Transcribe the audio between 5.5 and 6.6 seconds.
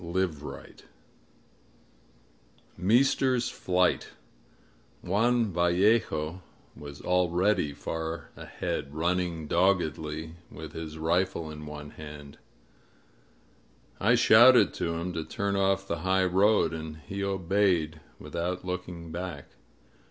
VALLEJO